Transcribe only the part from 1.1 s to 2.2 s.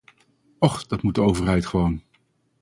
de overheid "gewoon".